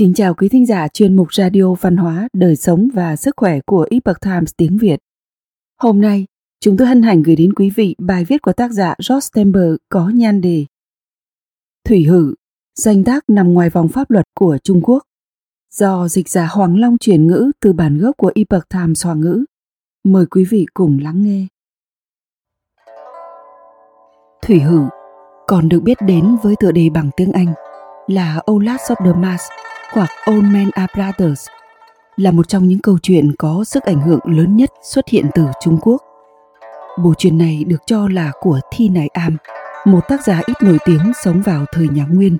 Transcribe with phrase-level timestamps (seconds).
[0.00, 3.60] Kính chào quý thính giả chuyên mục Radio Văn hóa, Đời sống và Sức khỏe
[3.66, 5.00] của Epoch Times tiếng Việt.
[5.80, 6.26] Hôm nay,
[6.60, 9.74] chúng tôi hân hạnh gửi đến quý vị bài viết của tác giả George Stember
[9.88, 10.66] có nhan đề
[11.88, 12.34] Thủy hử,
[12.78, 15.02] danh tác nằm ngoài vòng pháp luật của Trung Quốc.
[15.74, 19.44] Do dịch giả Hoàng Long chuyển ngữ từ bản gốc của Epoch Times Hoa ngữ.
[20.04, 21.46] Mời quý vị cùng lắng nghe.
[24.42, 24.80] Thủy hử
[25.46, 27.54] còn được biết đến với tựa đề bằng tiếng Anh
[28.06, 29.20] là Olas of the
[29.94, 31.46] quạc Old Man A Brothers
[32.16, 35.46] là một trong những câu chuyện có sức ảnh hưởng lớn nhất xuất hiện từ
[35.60, 36.02] Trung Quốc.
[36.98, 39.36] Bộ truyện này được cho là của Thi Nải Am,
[39.84, 42.38] một tác giả ít nổi tiếng sống vào thời nhà Nguyên.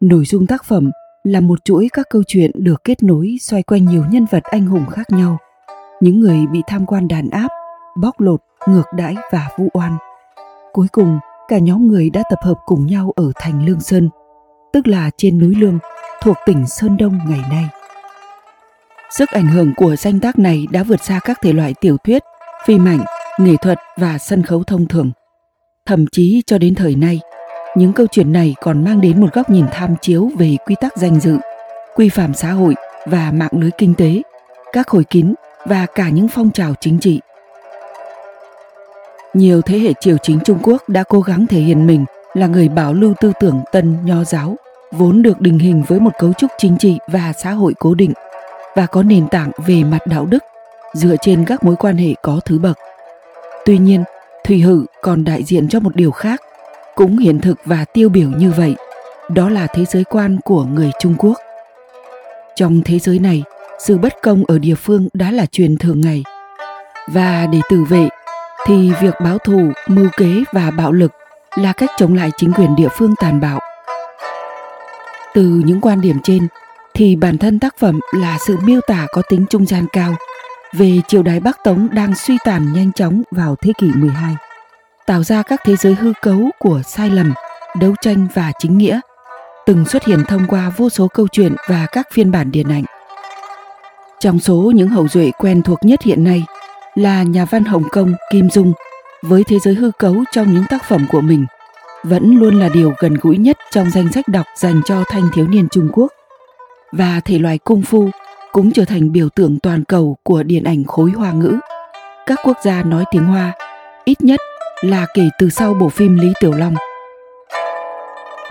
[0.00, 0.90] Nội dung tác phẩm
[1.24, 4.66] là một chuỗi các câu chuyện được kết nối xoay quanh nhiều nhân vật anh
[4.66, 5.38] hùng khác nhau.
[6.00, 7.48] Những người bị tham quan đàn áp,
[7.96, 9.96] bóc lột, ngược đãi và vu oan.
[10.72, 11.18] Cuối cùng,
[11.48, 14.10] cả nhóm người đã tập hợp cùng nhau ở thành Lương Sơn,
[14.72, 15.78] tức là trên núi Lương,
[16.26, 17.64] thuộc tỉnh Sơn Đông ngày nay.
[19.10, 22.22] Sức ảnh hưởng của danh tác này đã vượt xa các thể loại tiểu thuyết,
[22.64, 22.98] phim ảnh,
[23.38, 25.10] nghệ thuật và sân khấu thông thường.
[25.86, 27.20] Thậm chí cho đến thời nay,
[27.76, 30.96] những câu chuyện này còn mang đến một góc nhìn tham chiếu về quy tắc
[30.96, 31.36] danh dự,
[31.94, 32.74] quy phạm xã hội
[33.06, 34.22] và mạng lưới kinh tế,
[34.72, 37.20] các khối kín và cả những phong trào chính trị.
[39.34, 42.04] Nhiều thế hệ triều chính Trung Quốc đã cố gắng thể hiện mình
[42.34, 44.56] là người bảo lưu tư tưởng tân nho giáo
[44.92, 48.12] vốn được định hình với một cấu trúc chính trị và xã hội cố định
[48.74, 50.44] và có nền tảng về mặt đạo đức
[50.94, 52.78] dựa trên các mối quan hệ có thứ bậc.
[53.64, 54.04] Tuy nhiên,
[54.44, 56.40] Thủy Hử còn đại diện cho một điều khác,
[56.94, 58.74] cũng hiện thực và tiêu biểu như vậy,
[59.28, 61.36] đó là thế giới quan của người Trung Quốc.
[62.56, 63.42] Trong thế giới này,
[63.78, 66.24] sự bất công ở địa phương đã là chuyện thường ngày.
[67.08, 68.08] Và để tự vệ
[68.66, 71.12] thì việc báo thù, mưu kế và bạo lực
[71.56, 73.60] là cách chống lại chính quyền địa phương tàn bạo
[75.36, 76.48] từ những quan điểm trên
[76.94, 80.14] thì bản thân tác phẩm là sự miêu tả có tính trung gian cao
[80.72, 84.34] về triều đại Bắc Tống đang suy tàn nhanh chóng vào thế kỷ 12,
[85.06, 87.34] tạo ra các thế giới hư cấu của sai lầm,
[87.80, 89.00] đấu tranh và chính nghĩa,
[89.66, 92.84] từng xuất hiện thông qua vô số câu chuyện và các phiên bản điện ảnh.
[94.20, 96.44] Trong số những hậu duệ quen thuộc nhất hiện nay
[96.94, 98.72] là nhà văn Hồng Kông Kim Dung
[99.22, 101.46] với thế giới hư cấu trong những tác phẩm của mình
[102.08, 105.48] vẫn luôn là điều gần gũi nhất trong danh sách đọc dành cho thanh thiếu
[105.48, 106.12] niên Trung Quốc.
[106.92, 108.10] Và thể loại cung phu
[108.52, 111.58] cũng trở thành biểu tượng toàn cầu của điện ảnh khối hoa ngữ.
[112.26, 113.52] Các quốc gia nói tiếng Hoa,
[114.04, 114.40] ít nhất
[114.80, 116.74] là kể từ sau bộ phim Lý Tiểu Long.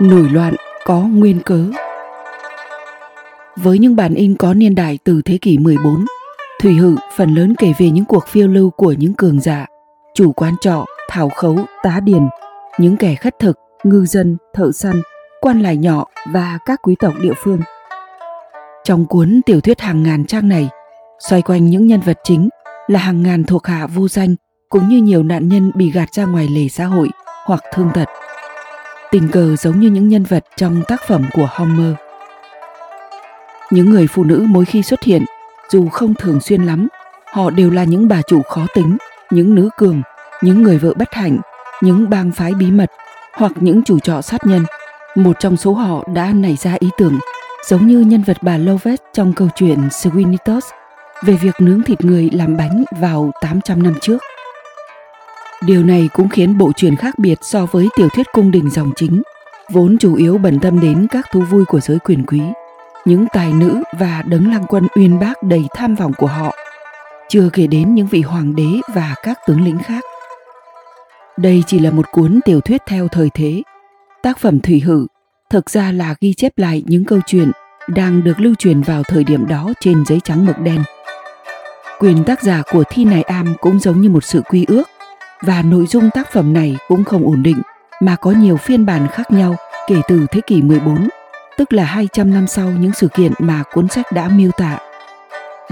[0.00, 1.64] Nổi loạn có nguyên cớ.
[3.56, 6.04] Với những bản in có niên đại từ thế kỷ 14,
[6.62, 9.66] Thủy Hự phần lớn kể về những cuộc phiêu lưu của những cường giả,
[10.14, 12.22] chủ quán trọ, thảo khấu, tá điền,
[12.78, 15.02] những kẻ khất thực, ngư dân, thợ săn,
[15.40, 17.60] quan lại nhỏ và các quý tộc địa phương.
[18.84, 20.68] Trong cuốn tiểu thuyết hàng ngàn trang này,
[21.18, 22.48] xoay quanh những nhân vật chính
[22.86, 24.34] là hàng ngàn thuộc hạ vô danh
[24.68, 27.08] cũng như nhiều nạn nhân bị gạt ra ngoài lề xã hội
[27.44, 28.08] hoặc thương tật.
[29.10, 31.94] Tình cờ giống như những nhân vật trong tác phẩm của Homer.
[33.70, 35.24] Những người phụ nữ mỗi khi xuất hiện,
[35.70, 36.88] dù không thường xuyên lắm,
[37.32, 38.96] họ đều là những bà chủ khó tính,
[39.30, 40.02] những nữ cường,
[40.42, 41.38] những người vợ bất hạnh
[41.82, 42.90] những bang phái bí mật
[43.34, 44.64] hoặc những chủ trọ sát nhân.
[45.14, 47.18] Một trong số họ đã nảy ra ý tưởng
[47.68, 50.66] giống như nhân vật bà Lovett trong câu chuyện Sweeney Todd
[51.22, 54.18] về việc nướng thịt người làm bánh vào 800 năm trước.
[55.62, 58.90] Điều này cũng khiến bộ truyền khác biệt so với tiểu thuyết cung đình dòng
[58.96, 59.22] chính,
[59.72, 62.42] vốn chủ yếu bận tâm đến các thú vui của giới quyền quý,
[63.04, 66.54] những tài nữ và đấng lăng quân uyên bác đầy tham vọng của họ,
[67.28, 70.04] chưa kể đến những vị hoàng đế và các tướng lĩnh khác.
[71.36, 73.62] Đây chỉ là một cuốn tiểu thuyết theo thời thế.
[74.22, 75.06] Tác phẩm Thủy Hử
[75.50, 77.50] thực ra là ghi chép lại những câu chuyện
[77.88, 80.82] đang được lưu truyền vào thời điểm đó trên giấy trắng mực đen.
[81.98, 84.82] Quyền tác giả của thi này am cũng giống như một sự quy ước
[85.42, 87.62] và nội dung tác phẩm này cũng không ổn định
[88.00, 89.56] mà có nhiều phiên bản khác nhau
[89.88, 91.08] kể từ thế kỷ 14,
[91.58, 94.78] tức là 200 năm sau những sự kiện mà cuốn sách đã miêu tả.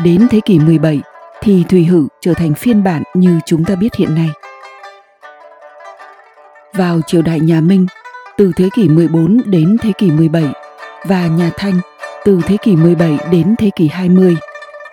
[0.04, 1.00] Đến thế kỷ 17
[1.42, 4.30] thì Thủy Hử trở thành phiên bản như chúng ta biết hiện nay
[6.76, 7.86] vào triều đại nhà Minh
[8.36, 10.44] từ thế kỷ 14 đến thế kỷ 17
[11.06, 11.80] và nhà Thanh
[12.24, 14.36] từ thế kỷ 17 đến thế kỷ 20,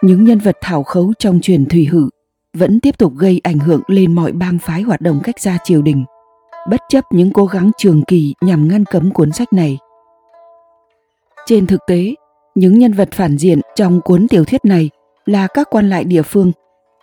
[0.02, 2.10] những nhân vật thảo khấu trong truyền thủy hự
[2.58, 5.82] vẫn tiếp tục gây ảnh hưởng lên mọi bang phái hoạt động cách xa triều
[5.82, 6.06] đình,
[6.70, 9.78] bất chấp những cố gắng trường kỳ nhằm ngăn cấm cuốn sách này.
[11.46, 12.16] Trên thực tế,
[12.56, 14.90] những nhân vật phản diện trong cuốn tiểu thuyết này
[15.26, 16.52] là các quan lại địa phương,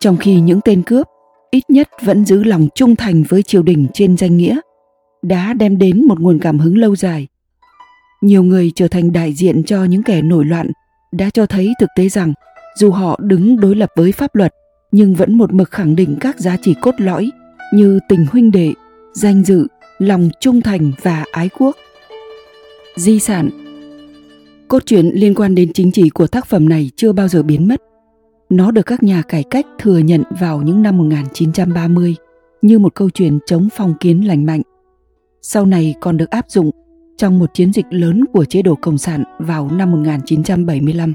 [0.01, 1.07] trong khi những tên cướp
[1.51, 4.61] ít nhất vẫn giữ lòng trung thành với triều đình trên danh nghĩa
[5.23, 7.27] đã đem đến một nguồn cảm hứng lâu dài.
[8.23, 10.71] nhiều người trở thành đại diện cho những kẻ nổi loạn
[11.13, 12.33] đã cho thấy thực tế rằng
[12.77, 14.55] dù họ đứng đối lập với pháp luật
[14.93, 17.31] nhưng vẫn một mực khẳng định các giá trị cốt lõi
[17.75, 18.73] như tình huynh đệ,
[19.13, 19.67] danh dự,
[19.99, 21.77] lòng trung thành và ái quốc.
[22.97, 23.51] Di sản
[24.69, 27.69] Cốt truyện liên quan đến chính trị của tác phẩm này chưa bao giờ biến
[27.69, 27.83] mất.
[28.51, 32.17] Nó được các nhà cải cách thừa nhận vào những năm 1930
[32.63, 34.63] như một câu chuyện chống phong kiến lành mạnh.
[35.43, 36.71] Sau này còn được áp dụng
[37.17, 41.15] trong một chiến dịch lớn của chế độ Cộng sản vào năm 1975.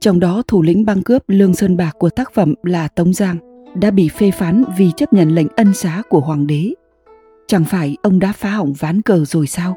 [0.00, 3.36] Trong đó thủ lĩnh băng cướp Lương Sơn Bạc của tác phẩm là Tống Giang
[3.74, 6.72] đã bị phê phán vì chấp nhận lệnh ân xá của hoàng đế.
[7.46, 9.76] Chẳng phải ông đã phá hỏng ván cờ rồi sao?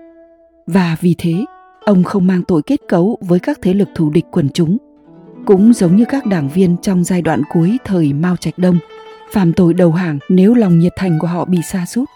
[0.68, 1.46] Và vì thế,
[1.86, 4.78] ông không mang tội kết cấu với các thế lực thù địch quần chúng.
[5.46, 8.78] Cũng giống như các đảng viên trong giai đoạn cuối thời Mao Trạch Đông,
[9.32, 12.10] phạm tội đầu hàng nếu lòng nhiệt thành của họ bị sa sút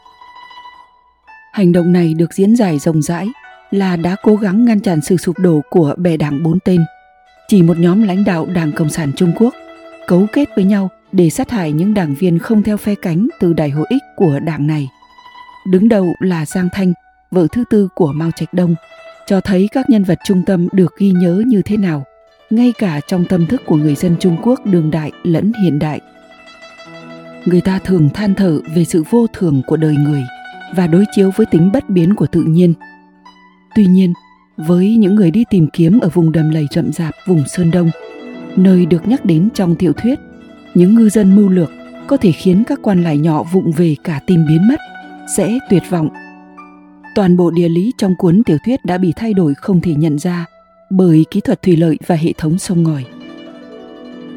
[1.51, 3.27] Hành động này được diễn giải rộng rãi
[3.71, 6.86] là đã cố gắng ngăn chặn sự sụp đổ của bè đảng bốn tên.
[7.48, 9.53] Chỉ một nhóm lãnh đạo Đảng Cộng sản Trung Quốc
[10.07, 13.53] cấu kết với nhau để sát hại những đảng viên không theo phe cánh từ
[13.53, 14.89] đại hội ích của đảng này.
[15.71, 16.94] Đứng đầu là Giang Thanh,
[17.31, 18.75] vợ thứ tư của Mao Trạch Đông,
[19.27, 22.04] cho thấy các nhân vật trung tâm được ghi nhớ như thế nào,
[22.50, 26.00] ngay cả trong tâm thức của người dân Trung Quốc đương đại lẫn hiện đại.
[27.45, 30.24] Người ta thường than thở về sự vô thường của đời người–
[30.75, 32.73] và đối chiếu với tính bất biến của tự nhiên.
[33.75, 34.13] Tuy nhiên,
[34.57, 37.89] với những người đi tìm kiếm ở vùng đầm lầy rậm rạp vùng Sơn Đông,
[38.56, 40.19] nơi được nhắc đến trong tiểu thuyết,
[40.73, 41.71] những ngư dân mưu lược
[42.07, 44.79] có thể khiến các quan lại nhỏ vụng về cả tìm biến mất,
[45.38, 46.09] sẽ tuyệt vọng.
[47.15, 50.19] Toàn bộ địa lý trong cuốn tiểu thuyết đã bị thay đổi không thể nhận
[50.19, 50.45] ra
[50.89, 53.06] bởi kỹ thuật thủy lợi và hệ thống sông ngòi.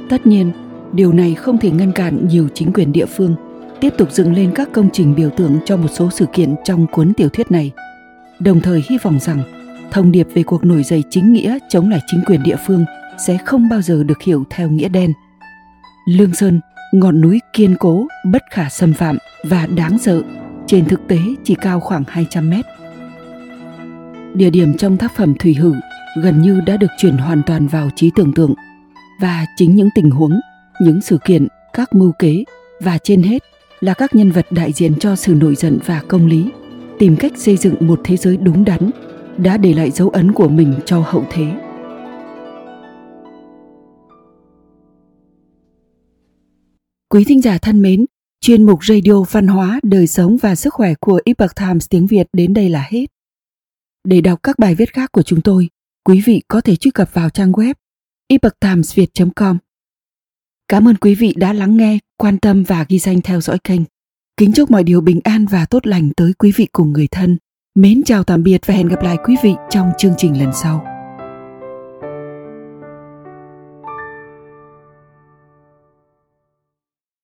[0.08, 0.52] Tất nhiên,
[0.92, 3.34] điều này không thể ngăn cản nhiều chính quyền địa phương
[3.84, 6.86] tiếp tục dựng lên các công trình biểu tượng cho một số sự kiện trong
[6.86, 7.72] cuốn tiểu thuyết này,
[8.38, 9.42] đồng thời hy vọng rằng
[9.90, 12.84] thông điệp về cuộc nổi dậy chính nghĩa chống lại chính quyền địa phương
[13.26, 15.12] sẽ không bao giờ được hiểu theo nghĩa đen.
[16.08, 16.60] Lương Sơn,
[16.92, 20.22] ngọn núi kiên cố, bất khả xâm phạm và đáng sợ,
[20.66, 22.64] trên thực tế chỉ cao khoảng 200 mét.
[24.34, 25.74] Địa điểm trong tác phẩm Thủy Hử
[26.22, 28.54] gần như đã được chuyển hoàn toàn vào trí tưởng tượng
[29.20, 30.40] và chính những tình huống,
[30.80, 32.44] những sự kiện, các mưu kế
[32.80, 33.42] và trên hết
[33.84, 36.50] là các nhân vật đại diện cho sự nổi giận và công lý,
[36.98, 38.90] tìm cách xây dựng một thế giới đúng đắn,
[39.36, 41.46] đã để lại dấu ấn của mình cho hậu thế.
[47.08, 48.04] Quý thính giả thân mến,
[48.40, 52.26] chuyên mục Radio Văn hóa, Đời sống và Sức khỏe của Epoch Times tiếng Việt
[52.32, 53.06] đến đây là hết.
[54.04, 55.68] Để đọc các bài viết khác của chúng tôi,
[56.04, 57.74] quý vị có thể truy cập vào trang web
[58.28, 59.58] epochtimesviet.com.
[60.74, 63.80] Cảm ơn quý vị đã lắng nghe, quan tâm và ghi danh theo dõi kênh.
[64.36, 67.38] Kính chúc mọi điều bình an và tốt lành tới quý vị cùng người thân.
[67.74, 70.93] Mến chào tạm biệt và hẹn gặp lại quý vị trong chương trình lần sau.